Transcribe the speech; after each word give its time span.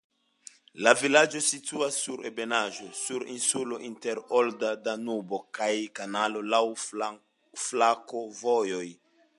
La 0.85 0.93
vilaĝo 1.01 1.41
situas 1.47 1.99
sur 2.05 2.23
ebenaĵo, 2.29 2.87
sur 3.01 3.27
insulo 3.35 3.79
inter 3.91 4.23
olda 4.41 4.73
Danubo 4.89 5.43
kaj 5.59 5.71
kanalo, 6.01 6.45
laŭ 6.57 6.65
flankovojoj. 7.67 8.87